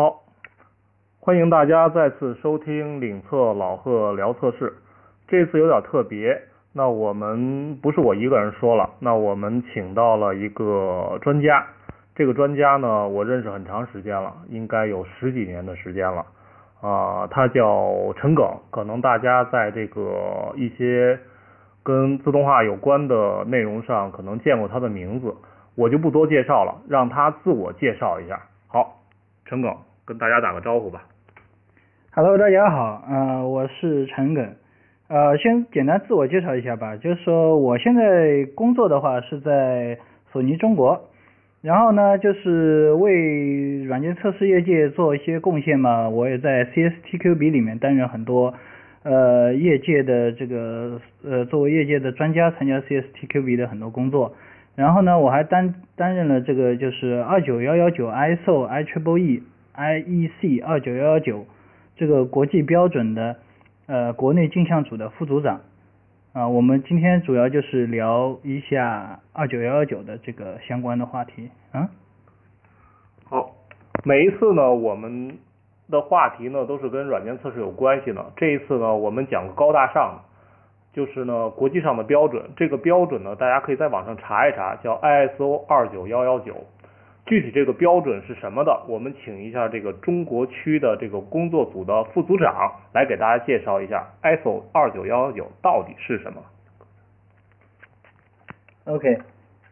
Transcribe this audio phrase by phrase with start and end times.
[0.00, 0.22] 好，
[1.18, 4.72] 欢迎大家再次收听领测老贺聊测试。
[5.28, 6.40] 这次有点特别，
[6.72, 11.66] 那我们不是我一个人说了，那我们请到了一个专家。
[12.14, 16.24] 这个专家呢，我认识很长时间了，应该有十几年的时间了。
[16.80, 21.20] 啊，他叫陈耿，可能大家在这个一些
[21.82, 25.36] 跟自动化有关的内容上可能见过他的名字，
[25.74, 28.40] 我就不多介绍了，让他自我介绍一下。
[28.66, 29.02] 好，
[29.44, 29.76] 陈耿
[30.10, 31.04] 跟大家打个招呼吧。
[32.10, 34.56] Hello，大家好，呃，我是陈耿，
[35.06, 39.98] 呃，先简单自我介绍一下吧，就是说我现在工作的话是在
[40.32, 41.00] 索尼中国，
[41.62, 48.52] 然后呢，就是为软件测试业界做一些贡献嘛，我也在 CSTQB 里面担任很多
[49.04, 54.34] 呃业界的这个呃作为业界的专家参加 CSTQB 的很多工作，
[54.74, 59.42] 然后呢，我还担担任了这个就是二九幺幺九 ISO IEEE
[59.74, 61.46] IEC 二九幺幺九。
[61.96, 63.36] 这个国际标准的
[63.86, 65.60] 呃国内镜像组的副组长
[66.32, 71.90] 啊，我们今天主要就是聊一下二九幺幺九的这个相关的话题啊。
[73.24, 73.54] 好，
[74.04, 75.36] 每一次呢，我们
[75.90, 78.32] 的话题呢都是跟软件测试有关系的。
[78.36, 80.22] 这一次呢，我们讲个高大上的，
[80.94, 82.48] 就是呢国际上的标准。
[82.56, 86.54] 这个标准呢，大家可以在网上查一查，叫 ISO 二九幺幺九。
[87.30, 96.42] 具体这个标准是什么的，我们请一下这个中国区的这个工作组的副组长来给大家介绍一下 ISO 二九幺幺九到底是什么。
[98.86, 99.16] OK，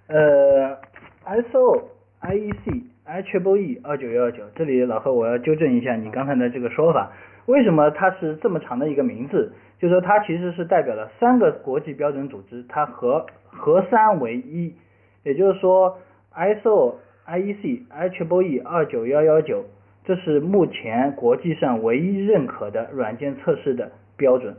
[0.07, 0.79] 呃
[1.27, 1.83] ，ISO
[2.23, 7.11] IEC IEEE 二九幺幺九，这里老何我要纠正一下你刚才的这个说法，
[7.47, 9.53] 为什么它是这么长的一个名字？
[9.81, 14.77] 就说它其实是代表了三个国际标准组织，它合合三为一，
[15.25, 15.99] 也就是说
[16.33, 16.95] ISO
[17.29, 19.67] IEC IEEE 二九幺幺九，
[20.05, 24.57] 这是目前国际上唯一认可的软件测试的标准。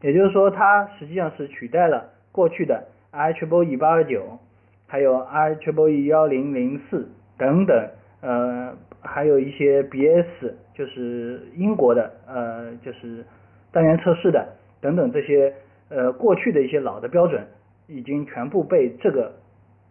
[0.00, 4.38] 也就是说，它实际上是取代了过去的 IEEE 八二九，
[4.86, 7.88] 还有 IEEE 幺零零四等等，
[8.20, 13.24] 呃，还有一些 BS，就是英国的，呃，就是
[13.72, 14.46] 单元测试的
[14.80, 15.52] 等等这些，
[15.88, 17.44] 呃，过去的一些老的标准，
[17.88, 19.32] 已经全部被这个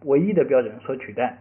[0.06, 1.38] 唯一的标准所取代。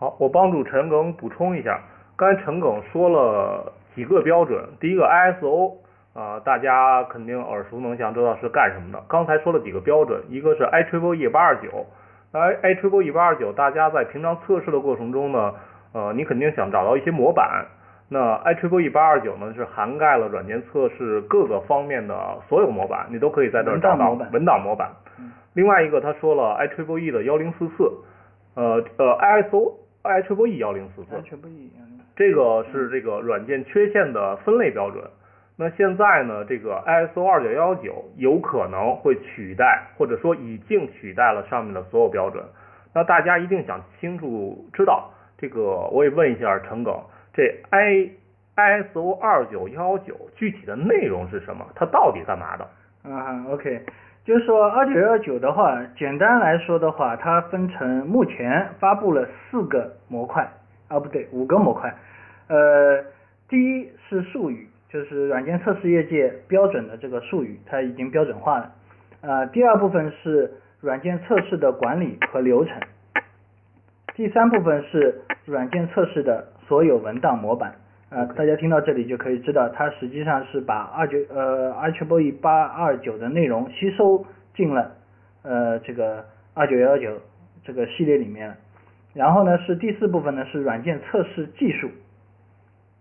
[0.00, 1.80] 好，我帮助陈耿补充一下，
[2.14, 5.72] 刚才陈耿说了几个标准，第一个 ISO
[6.14, 9.02] 啊、呃，大家肯定耳熟能详，知道是干什么的。
[9.08, 11.84] 刚才说了几个标准，一个是 IEEE 八二九，
[12.32, 15.52] 那 IEEE 八二九，大家在平常测试的过程中呢，
[15.92, 17.66] 呃，你肯定想找到一些模板，
[18.08, 24.92] 那 IEEE 八二九呢是涵盖了软件测试各个方面的所有模板，你都可以在这儿找到文档模板。
[25.18, 27.90] 嗯、另外一个他说了 IEEE 的幺零四四，
[28.54, 29.72] 呃呃 ISO。
[30.08, 31.22] IEEE 幺零四四，
[32.16, 35.04] 这个是这个软件缺陷的分类标准。
[35.56, 42.44] 那现在呢，这个 ISO 二九幺幺九有可能会取代，或者说已经取代了上面的所有标准。
[42.94, 47.00] 那大家一定想清楚知道，这个我也问一下陈耿，
[47.32, 48.10] 这 I
[48.56, 51.66] ISO 二九幺幺九具体的内容是什么？
[51.74, 52.64] 它到底干嘛的？
[53.02, 53.84] 啊，OK。
[54.28, 60.46] 就是说，二九幺幺九的话，简单来说的话，它分成目前发布了四个模块，
[60.88, 61.94] 啊不对，五个模块。
[62.48, 63.02] 呃，
[63.48, 68.70] 第一是术语，就是软件测试业界标准的这个术语，它已经标准化了。
[69.22, 70.52] 呃，第二部分是
[70.82, 72.78] 软件测试的管理和流程。
[74.14, 77.76] 第三部分是软件测试的所有文档模板。
[78.10, 84.24] 呃，大家听到这里就可以知道，它实际上是把二九呃 IEEE 八二九的内容吸收
[84.54, 84.92] 进了
[85.42, 86.24] 呃这个
[86.54, 87.20] 二九幺幺九
[87.62, 88.56] 这个系列里面了。
[89.12, 91.90] 然后呢是第四部分呢是软件测试技术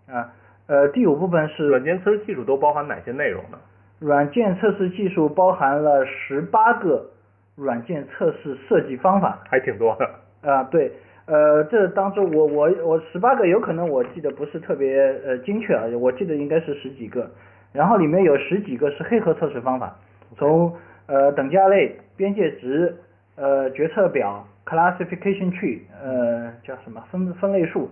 [0.08, 0.34] 啊，
[0.68, 3.58] 呃第五部分是软件测试技术都包含哪些内容呢？
[4.00, 7.12] 软件测试技术包含了十八个
[7.56, 10.92] 软件测试设计方法，还挺多的啊，对。
[11.28, 17.30] 呃，这当中我我我十八个有可能我记得不是特别呃精确啊，我记得应该是十几个，
[17.74, 19.94] 然后里面有十几个是黑盒测试方法，
[20.38, 20.74] 从
[21.06, 22.96] 呃等价类、边界值、
[23.36, 27.90] 呃决策表、classification tree 呃叫什么分分类数、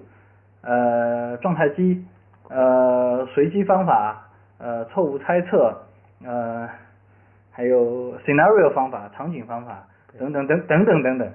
[0.62, 2.06] 呃状态机、
[2.50, 4.30] 呃随机方法、
[4.60, 5.77] 呃错误猜测、
[6.25, 6.69] 呃
[7.51, 9.86] 还有 scenario 方法、场景方法
[10.18, 11.30] 等等等等等等等。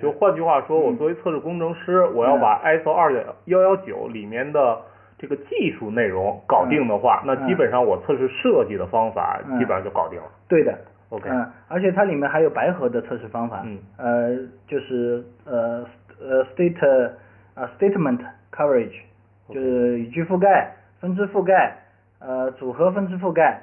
[0.00, 3.12] 就换句话说，我作为测试工程师，嗯、我要把 ISO 二
[3.46, 4.78] 幺幺九里面的
[5.18, 10.26] 这个技术内容搞定的话，嗯、那基本上我测试设计的方法基本上就搞定了。
[10.48, 10.76] 对的。
[11.10, 11.28] OK。
[11.30, 13.62] 嗯，而且它里面还有白盒的测试方法。
[13.64, 13.78] 嗯。
[13.98, 14.36] 呃，
[14.66, 15.86] 就是呃
[16.20, 17.10] 呃 state
[17.54, 18.20] 呃 statement
[18.50, 19.00] coverage，
[19.48, 21.76] 就是语句覆盖、分支覆盖、
[22.18, 23.60] 呃组合分支覆盖、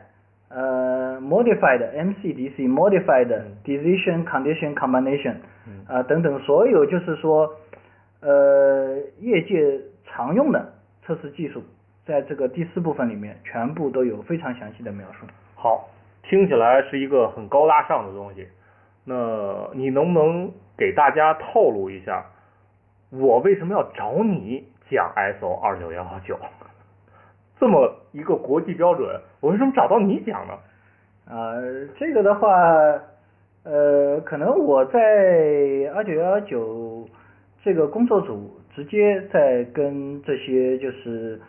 [0.53, 3.31] 呃 modified MCDC modified
[3.63, 5.35] decision condition combination
[5.87, 7.55] 啊、等等，所有就是说
[8.21, 10.73] 呃业界常用的
[11.05, 11.63] 测试技术，
[12.05, 15.25] 在这个第四部分里面全部都有非常详细的描述。
[15.55, 15.89] 好，
[16.23, 18.47] 听起来是一个很高大上的东西。
[19.05, 22.25] 那你能不能给大家透露一下，
[23.09, 26.37] 我为什么要找你讲 ISO 二九幺幺九？
[27.61, 29.07] 这么一个国际标准，
[29.39, 30.53] 我为什么找到你讲呢？
[31.29, 31.53] 啊、
[31.95, 32.49] 这个的话，
[33.63, 34.99] 呃，可能我在
[35.93, 37.07] 二九幺幺九
[37.63, 41.39] 这个工作组直接在跟这些就是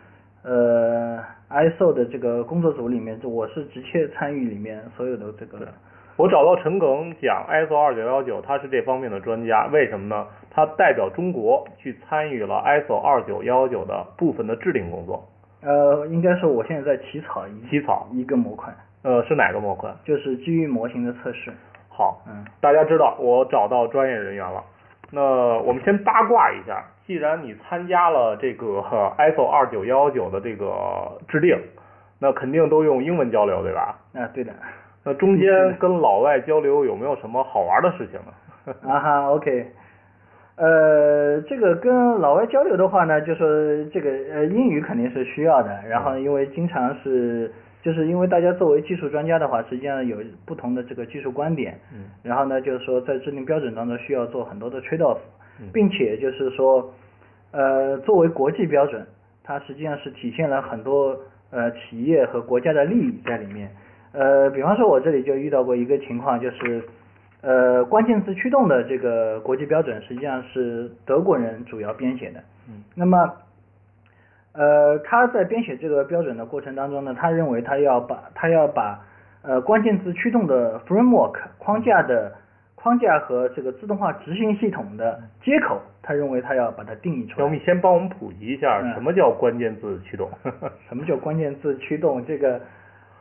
[0.43, 1.19] 呃
[1.49, 5.67] ISO 的这个工作组里面，就我是直接参与里面所有的这个
[6.15, 10.27] 我找到陈耿讲 ISO 二九幺九，他是这方面的专家，为什么呢？
[10.51, 15.27] 他代表中国去参与了 ISO 二九幺九的部分的制定工作。
[15.63, 18.73] 呃，应该说我现在在起草一起草一个模块，
[19.03, 19.89] 呃，是哪个模块？
[20.03, 21.51] 就是基于模型的测试。
[21.89, 24.63] 好，嗯大家知道我找到专业人员了。
[25.11, 25.21] 那
[25.59, 31.55] 我们先八卦一下，既然你参加了这个 呵 ISO 二九幺九的这个制定，
[32.19, 33.95] 那肯定都用英文交流，对吧？
[34.13, 34.51] 啊，对的。
[35.05, 38.73] 那中间跟老外交流有没有什么好玩的事情呢？
[38.89, 39.67] 啊哈，OK，
[40.55, 43.47] 呃，这个跟老外交流的话呢，就说
[43.91, 47.51] 这个呃英语肯定是需要的，然后因为经常是
[47.81, 52.05] 就是因为大家作为技术专家的话，实际上有不同的这个技术观点，嗯。
[52.21, 55.17] 然后呢就是说在制定标准当中需要做很多的 trade off，
[55.59, 55.69] 嗯。
[55.73, 56.93] 并且就是说
[57.51, 59.03] 呃作为国际标准，
[59.43, 61.17] 它实际上是体现了很多
[61.49, 63.69] 呃企业和国家的利益在里面。
[64.11, 66.83] 呃，比方说我这里就遇到过一个情况，就是
[67.43, 72.39] 呃关键字驱动的这个国际标准实际上是德国人主要编写的。
[72.67, 73.31] 嗯那么
[74.53, 78.99] 呃他在编写这个标准的过程当中呢，他认为他要把他要把
[79.41, 82.33] 呃关键字驱动的 framework 框架的
[82.75, 87.35] 框架和这个自动化执行系统的接口，他认为他要把它定义出来。
[87.39, 90.29] 那我们先帮我们普及一下嗯什么叫关键字驱动。
[90.87, 92.25] 什么叫关键字 驱动？
[92.25, 92.59] 这个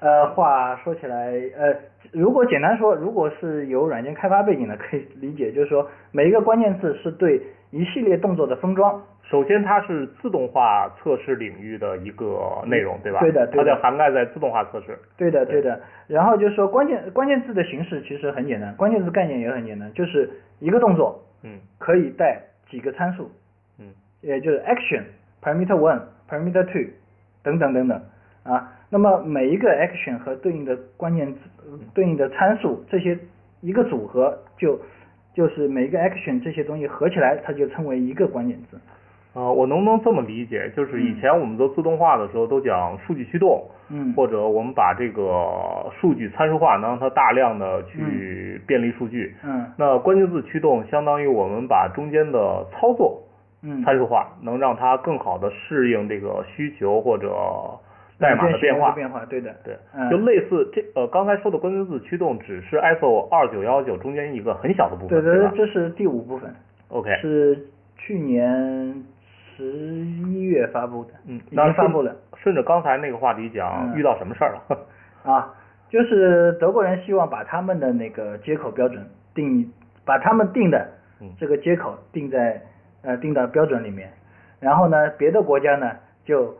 [0.02, 1.74] 呃话说起来，呃，
[2.10, 7.40] 如果简单说，如果是有软件开发背景的，可以理解，就是说每一个关键字是对
[7.70, 9.00] 一系列动作的封装。
[9.22, 13.20] 首先，它是自动化测试领域的一个内容，对吧？
[13.20, 14.98] 对的对的它就涵盖在自动化测试。
[15.16, 15.80] 对的，对对的。
[16.08, 20.28] 然后就是说关键关键字的形式其实很简单，关键字概念也很简单，就是
[20.58, 23.30] 一个动作嗯可以带几个参数，
[23.78, 23.86] 嗯
[24.20, 25.04] 也就是 action
[25.40, 26.92] parameter one parameter two
[27.42, 28.02] 等等等等
[28.44, 28.72] 啊。
[28.90, 33.18] 那么每一个 action 和对应的关键字、呃对应的参数，这些
[33.60, 34.78] 一个组合就
[35.34, 38.78] 就是每一个 action 这些东西合起来，它就称为一个关键字。
[39.34, 40.70] 呃，我能不能这么理解？
[40.76, 49.34] 就是以前我们做自动化的时候都讲数据驱动，嗯或者我们把这个数据参数化，能让它大量的去便利数据。
[49.42, 53.22] 嗯那关键字驱动相当于我们把中间的操作
[53.62, 57.34] 嗯，参数化，能让它更好的适应这个需求或者
[58.22, 58.92] 代码的变化。
[58.92, 66.54] 变化，对的，对嗯，就类似这呃刚才说的关键字驱动，只是 ISO 二九幺九中间一个很小的部分，对对，吧这是第五部分。
[66.88, 67.58] ？OK，是
[67.96, 69.04] 去年
[69.56, 74.78] 十一月发布的，嗯，已经发布了顺着刚才那个话题讲，嗯遇到什么事儿了？
[75.30, 75.54] 啊，
[75.90, 79.70] 就是德国人希望把他们的那个接口标准定义，
[80.04, 80.86] 把他们定的
[81.20, 82.60] 嗯这个接口定在
[83.02, 84.10] 呃定到标准里面，
[84.60, 85.92] 然后呢，别的国家呢
[86.24, 86.54] 就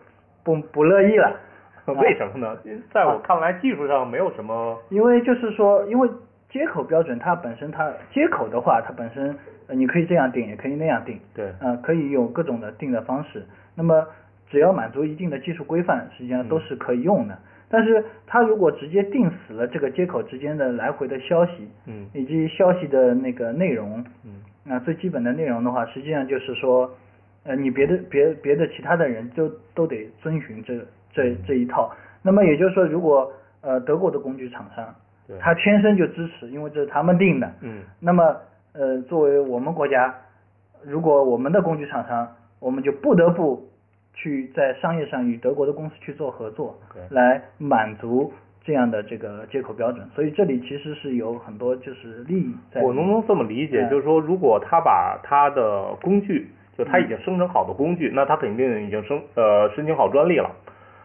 [0.44, 1.36] 不不乐意了，
[2.00, 2.56] 为什么呢？
[2.92, 6.08] 在我看来，技术上没有什么，因为就是说，因为
[6.48, 9.36] 接口标准它本身它接口的话，它本身
[9.66, 13.44] 呃你可以这样定，也可以那样定，对，呃，可以有各种的定的方式。
[13.74, 14.06] 那么
[14.50, 17.38] 只要满足一定的技术规范，实际上都是可以用的。
[17.68, 22.06] 但是它如果直接定死了这个接口之间的来回的消息，嗯。
[22.12, 24.42] 以及消息的那个内容，嗯。
[24.64, 26.88] 那、最基本的内容的话，实际上就是说，
[27.44, 30.74] 呃，你别的别别的其他的人都都得遵循这
[31.12, 31.92] 这这一套。
[32.22, 34.94] 那么也就是说，如果呃德国的工具厂商
[35.26, 38.36] 对，他天生就支持，因为这是他们定的，嗯那么
[38.72, 40.14] 呃，作为我们国家，
[40.84, 42.26] 如果我们的工具厂商，
[42.58, 43.68] 我们就不得不
[44.14, 46.78] 去在商业上与德国的公司去做合作
[47.10, 50.06] 来满足这样的这个接口标准。
[50.14, 52.80] 所以这里其实是有很多就是利益在。
[52.82, 53.84] 我能不能这么理解？
[53.84, 60.50] 嗯就是说，如果他把他的工具，就他已经生成好的工具，那他肯定已经生呃申请好专利了。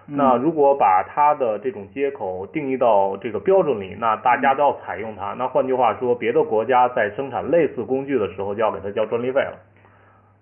[0.09, 5.33] 嗯那如果把它的这种接口定义到这个标准里，那大家都要采用它。
[5.33, 9.57] 那换句话说，别的国家在生产类似工具的时候，就要给它交专利费了。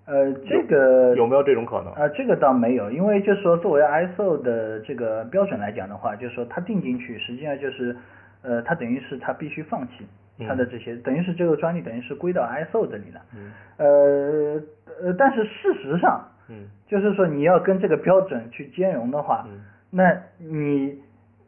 [0.05, 1.91] 呃，这个有没有这种可能？
[1.95, 7.95] 呃，这个倒没有，因为就是说作为 ISO 的这个标准来讲的话，就是说它定进去，实际上就是
[8.43, 10.05] 呃，它等于是它必须放弃
[10.48, 13.22] 它的这些，等于是这个专利等于是归到 ISO 这里了。
[13.36, 14.62] 嗯呃
[15.01, 19.59] 呃，但是事实上，嗯就是说你要跟这个标准去兼容的话，嗯
[19.91, 20.99] 那你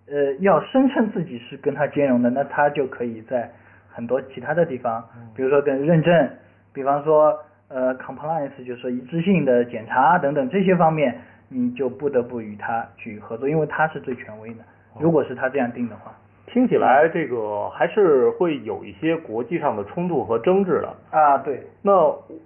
[0.07, 3.51] 呃要声称自己是跟它兼容的，那它就可以在
[3.89, 6.29] 很多其他的地方，嗯比如说跟认证，
[6.73, 7.37] 比方说
[7.67, 14.61] 呃 compliance，就是说一致性的检查等等这些方面，你就不得不与它去合作，因为它是最权威的。
[14.93, 16.11] 哦如果是他这样定的话，
[16.47, 20.95] 听起来这个还是会有一些国际上的冲突和争执的。
[21.11, 21.93] 啊，对，那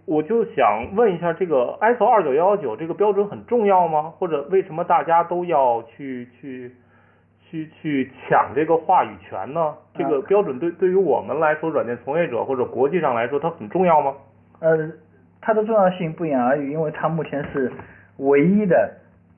[0.06, 4.12] 我就想问一下，这个 ISO 二九幺幺九这个标准很重要吗？
[4.18, 6.72] 或者为什么大家都要去去
[7.48, 9.74] 去去抢这个话语权呢？
[9.94, 14.14] 这个标准对对于我们来说，软件从业者或者国际上来说，它很重要吗？
[14.60, 14.92] 呃，
[15.40, 17.72] 它的重要性不言而喻，因为它目前是
[18.18, 18.92] 唯一的，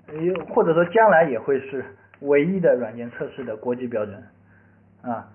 [0.08, 0.16] 呃
[0.54, 1.84] 或者说将来也会是
[2.22, 4.16] 唯一的软件测试的国际标准，
[5.04, 5.28] 啊，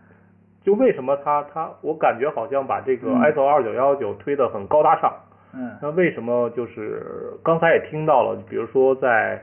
[0.62, 3.20] 就为什么他他，我感觉好像把这个嗯。
[3.20, 5.12] ISO 二九幺幺九推得很高大上。
[5.54, 5.76] 嗯。
[5.80, 7.02] 那为什么就是
[7.44, 9.42] 刚才也听到了，比如说在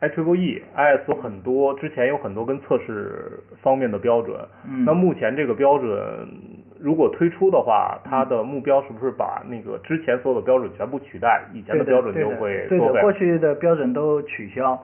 [0.00, 4.36] IEEE、IS 有很多之前有很多跟测试方面的标准，
[4.68, 4.84] 嗯。
[4.84, 6.28] 那目前这个标准
[6.80, 14.76] 如果推出的话，它的目标是不是把那个之前所有的标准全部取代，以前的标准就会作废过去的标准都取消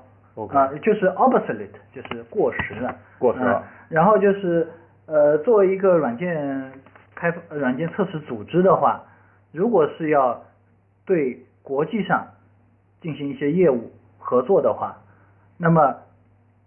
[0.46, 2.94] 啊，就是 obsolete，就是过时了。
[3.18, 4.68] 过时了啊然后就是
[5.06, 6.72] 呃，作为一个软件
[7.14, 9.02] 开发、呃软件测试组织的话，
[9.52, 10.44] 如果是要
[11.04, 12.26] 对国际上
[13.00, 14.96] 进行一些业务合作的话，
[15.56, 15.96] 那么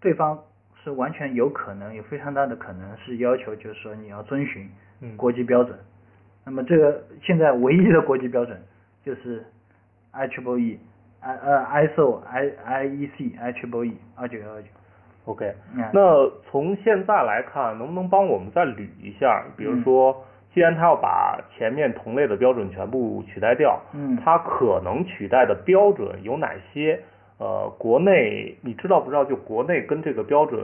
[0.00, 0.38] 对方
[0.82, 4.68] 是完全有可能，有非常大的可能是要求，就是说你要遵循
[5.00, 5.78] 嗯国际标准。
[6.44, 8.60] 那么这个现在唯一的国际标准
[9.04, 9.44] 就是
[10.12, 10.78] IEEE、
[11.22, 12.50] I 呃 ISO、I
[12.86, 14.68] IEC、IEEE 二九幺二九。
[15.24, 19.44] OK，嗯那从现在来看，能不能帮我们再捋一下？
[19.56, 26.98] 比如嗯说，既然它要把前面同类的标准全部取代掉，嗯它可能取代的标准有哪些？
[27.38, 29.24] 呃，国内你知道不知道？
[29.24, 30.60] 就国内跟这个标准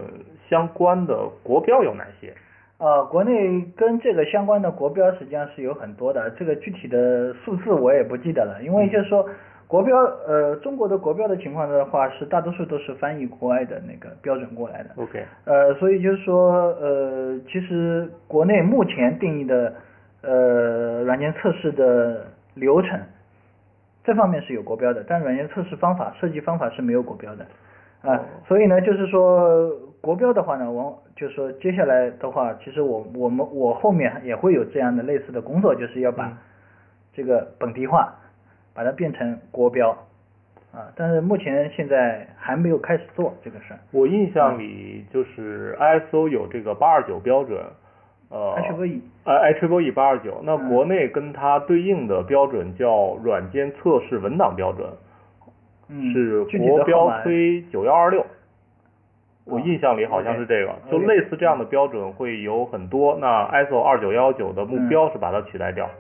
[0.49, 2.33] 相关的国标有哪些？
[2.79, 9.29] 呃，国内跟这个相关的国标实际上是有很多的，这个具体的数字我也不记得了，因为就是说
[9.69, 19.75] 国标，呃，中国的国标的情况的话是大多数都是翻译国外的那个标准过来的，OK，呃，所以就是说，呃，其实国内目前定义的
[20.23, 22.99] 呃软件测试的流程，
[24.05, 27.45] 这方面是有国标的，但软件测试方法设计方法是没有国标的，
[28.01, 28.21] 啊、哦。
[28.47, 29.71] 所以呢，就是说
[30.01, 36.37] 国标的话呢，往就是说接下来的话，其实我我们我后面也会有这样的类似的工作，就是要把嗯。
[37.15, 38.15] 这个本地化，
[38.79, 39.91] 把它变成国标，
[40.73, 43.81] 啊，但是目前现在还没有开始做这个事儿。
[43.91, 47.61] 我印象里就是 ISO 有这个八二九标准，
[48.31, 54.89] 呃 IEEE 呃 HVE 八二九，那嗯国内跟它对应的标准叫软件测试文档标准，
[55.89, 58.25] 嗯，是国标推九幺二六。
[59.45, 63.19] 我哦印象里好像是这个，就类似这样的标准会有很多。
[63.21, 65.91] 那 ISO 二九幺九的目嗯标是把它取代掉。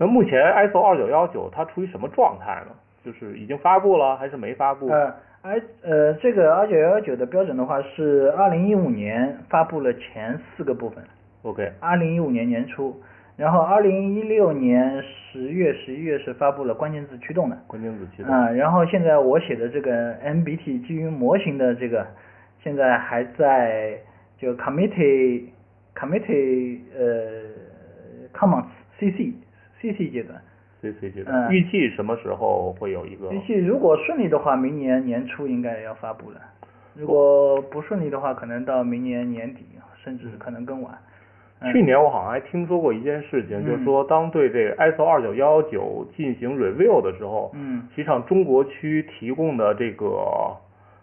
[0.00, 2.74] 那目前 ISO 二九幺九它处于什么状态呢？
[3.04, 4.88] 就是已经发布了还是没发布？
[4.88, 11.04] 呃，I 呃这个二九幺幺九的标准的话是二零一五年发布了前四个部分
[11.42, 12.98] ，OK，二零一五年年初，
[13.36, 18.34] 然后二零一六年十月、十一月是发布了关键字驱动的，关键字驱动。
[18.34, 22.06] 啊、然后现在我写的这个 MBT 基于模型的这个，
[22.62, 23.98] 现在还在
[24.38, 25.44] 就 committee
[25.94, 28.64] committee 呃 comments
[28.98, 29.34] CC
[29.80, 30.40] CC 阶段。
[30.80, 33.30] CC 阶嗯段，预计什么时候会有一个？
[33.32, 36.40] 预计如果顺利的话，明年年初应该要发布了。
[36.94, 39.64] 如果不顺利的话，可能到明年年底，
[40.02, 40.92] 甚至可能更晚。
[40.92, 50.56] 嗯去年我好像还听说过一件事情，嗯就是说当对这个 ISO 二九幺幺九进行 review 的时候，嗯实际上中国区提供的这个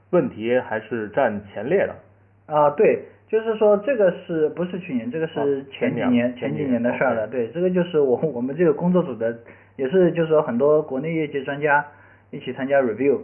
[0.09, 1.93] 问题还是占前列的。
[2.47, 5.11] 啊，对，就是说这个是不是去年？
[5.11, 7.27] 这个是哦前几年、前几前几年的事儿了。
[7.27, 9.37] 对，这个就是我我们这个工作组的，
[9.75, 11.85] 也是就是说很多国内业界专家
[12.31, 13.19] 一起参加 review，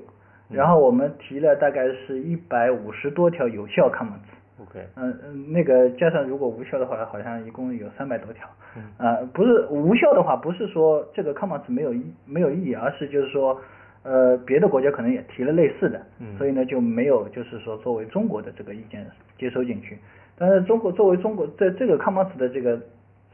[0.50, 4.30] 然嗯后我们提了大概是一百五十多条有效 comments。
[4.62, 8.48] OK，嗯嗯，那个加上如果无效的话，好像一共有三百多条。
[8.76, 13.60] 嗯啊、不是无效的话，不是说这个 comments 没有意没有意义，而是就是说，
[14.04, 19.06] 呃，别的国家可能也提了类似的，嗯所以呢就没有就是说作为中国的这个意见
[19.38, 19.98] 接收进去。
[20.38, 22.78] 但是中国作为中国在这个 comments 的这个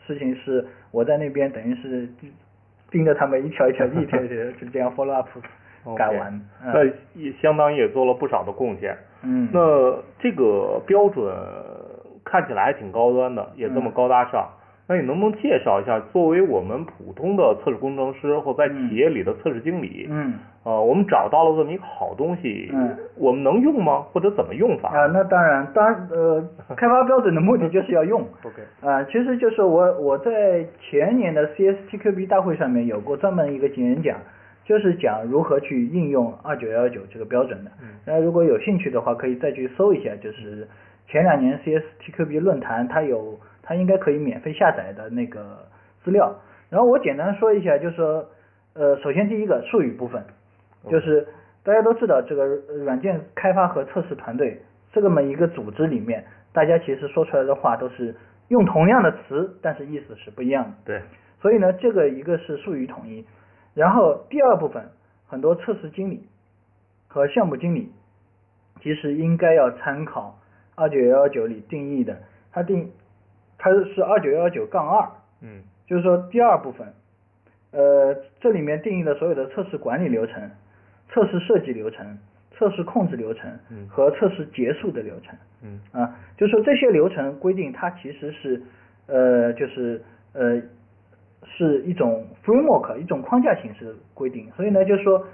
[0.05, 2.07] 事情是我在那边等于是
[2.91, 5.27] 盯着他们一条一条、一条一条就这样 follow up
[5.95, 6.33] 改完。
[6.63, 6.83] 嗯那
[7.19, 8.95] 也相当于也做了不少的贡献。
[9.23, 11.33] 嗯，那这个标准
[12.23, 14.47] 看起来还挺高端的，也这么嗯高大上。
[14.89, 20.33] 那你能不能介绍一下，作为我们普通的测试工程师或在企业里的测试经理，嗯。
[20.65, 24.01] 呃，我们找到了这么一个好东西，嗯我们能用吗？
[24.11, 24.89] 或者怎么用法？
[24.89, 26.43] 啊，那当然，当然，呃，
[26.75, 28.19] 开发标准的目的就是要用。
[28.43, 34.17] OK，啊，其实就是我我在前年的 CSTQB 大会上面有过专门一个演讲，
[34.65, 37.71] 就是讲如何去应用二九幺九这个标准的。
[37.81, 40.67] 嗯大家如果有兴趣的话，可以再去搜一下，就是
[41.07, 43.39] 前两年 CSTQB 论坛它有
[43.69, 45.59] 它应该可以免费下载的那个
[46.03, 46.35] 资料。
[46.71, 48.25] 然后我简单说一下，就是说，
[48.73, 50.23] 呃，首先第一个术语部分，
[50.89, 51.27] 就是
[51.63, 54.59] 大家都知道这个呃软件开发和测试团队
[54.91, 58.15] 这么一个组织里面，大家其实说出来的话都是
[58.47, 60.73] 用同样的词，但是意思是不一样的。
[60.85, 61.01] 对，
[61.39, 63.23] 所以呢，这个一个是术语统一，
[63.75, 64.89] 然后第二部分，
[65.27, 66.27] 很多测试经理
[67.07, 67.91] 和项目经理
[68.81, 70.39] 其实应该要参考
[70.75, 72.17] 二九幺幺九里定义的，
[72.51, 72.91] 它定
[73.59, 75.07] 它是二九幺幺九杠二，
[75.41, 75.61] 嗯。
[75.85, 76.87] 就是说第二部分，
[77.71, 80.49] 呃，这里面定义的所有的测试管理流程、
[81.09, 82.17] 测试设计流程、
[82.51, 83.87] 测试控制流程嗯。
[83.89, 85.37] 和测试结束的流程。
[85.61, 85.79] 嗯。
[85.91, 88.61] 啊，就是说这些流程规定它其实是
[89.07, 90.01] 呃，就是
[90.33, 90.61] 呃，
[91.43, 95.25] 是一种 framework 一种框架形式的规定，所以呢，就是说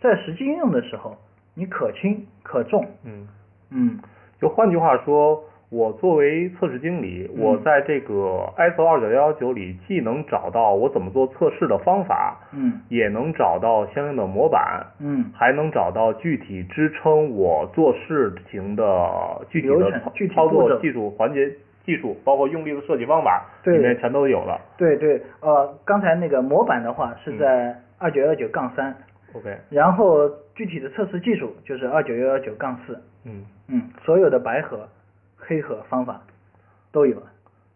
[0.00, 1.16] 在实际应用的时候，
[1.54, 3.28] 你可轻可重，嗯，
[3.70, 3.98] 嗯。
[4.40, 7.42] 就换句话说，我作为测试经理，嗯。
[7.42, 8.14] 我在这个
[8.56, 18.84] ISO 二九幺幺九里既能找到我怎么做测试的方法，嗯也能找到相应的模板，嗯，还能找到具体支撑我做事情的
[19.50, 21.50] 具体流的操程具体操作技术环节、
[21.84, 24.60] 技术，包括用力的设计方法，对里面全都有了。
[24.76, 27.38] 对对，呃，刚才那个模板的话是嗯。
[27.38, 28.94] 在二九幺九杠三
[29.34, 32.94] ，OK，然后具体的测试技术就是二九幺幺九杠四，
[33.24, 34.88] 嗯，嗯，所有的白盒、
[35.48, 36.20] 黑盒方法
[36.92, 37.20] 都有。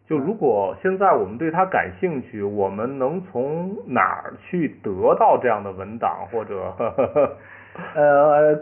[0.07, 6.73] 就如果现在我们对它感兴趣，我们能从哪儿去得到这样的文档或者？
[7.95, 8.55] 呃，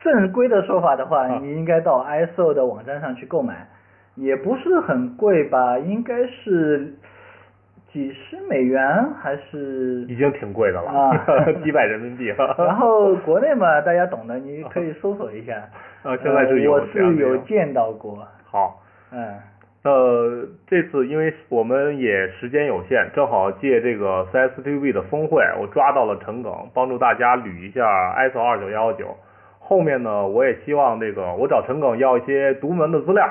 [0.00, 3.66] 正规的说法的话，啊你应该到 ISO 的网站上去购买，
[4.14, 5.78] 也不是很贵吧？
[5.78, 6.94] 应该是
[7.92, 10.16] 几十美元还是已？
[10.16, 12.54] 经挺贵的了， 啊几百人民币了。
[12.64, 15.54] 然后国内嘛，大家懂的，你可以搜索一下。
[16.04, 18.80] 啊，现在是有呃、我是有见到过，好。
[19.12, 19.38] 嗯
[19.84, 27.84] 呃，这次因为我们也时间有限，正好借这个 CSTV 的峰会，我抓到了陈耿，帮助大家捋一下
[28.16, 29.16] ISO 二九幺幺九。
[29.60, 33.30] 后面呢，我也希望这个我找陈耿要一些独门的资料，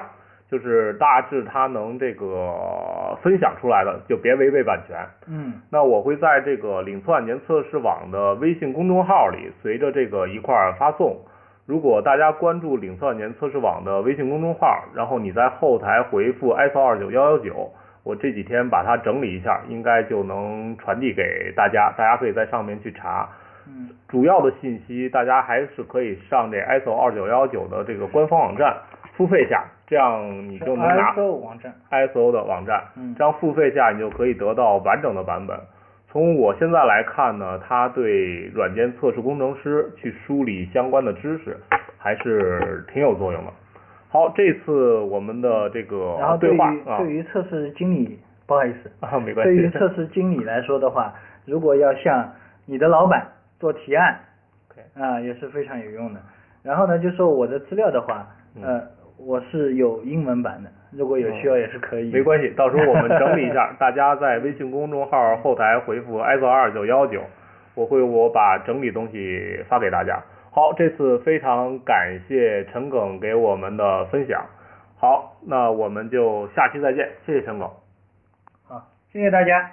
[0.49, 4.95] 就是大致他能这个分享出来的，就别违背版权。
[5.27, 11.17] 嗯那我会在这个领测软件测试网的微信公众号里，随着这个一块儿发送。
[11.65, 17.71] 如果大家关注领测年测试网的微信公众号，然后你在后台回复 ISO 二九幺幺九，
[18.03, 23.27] 我这几天把它整理一下，应该就能传递给大家，大家可以在上面去查。
[23.67, 28.77] 嗯主要的信息大家还是可以上这 ISO 二九幺幺九的这个官方网站
[29.17, 35.57] 付费下，这样你就能拿 ISO 网站，ISO 的网站，嗯这样付费下你就可以得到完整的版本。
[36.15, 41.57] 从我现在来看呢，它对软件测试工程师去梳理相关的知识
[41.97, 43.51] 还是挺有作用的。
[44.07, 52.31] 好，这次我们的这个然后对于对话啊对于测试经理，不好意思，啊没关系对于，测试经理来说的话，如果要向
[52.65, 53.27] 你的老板
[53.59, 54.17] 做提案，
[54.93, 56.21] 啊、也是非常有用的。
[56.63, 58.25] 然后呢，就说我的资料的话，
[58.55, 62.11] 嗯呃，我是有英文版的，如果有需要也是可以。
[62.11, 67.21] 没关系，到时候我们整理一下， 大家在微信公众号后台回复 ISO 二九幺九，
[67.73, 70.23] 我会我把整理东西发给大家。
[70.51, 74.45] 好，这次非常感谢陈耿给我们的分享。
[74.97, 77.69] 好，那我们就下期再见，谢谢陈耿。
[78.67, 79.71] 好，谢谢大家。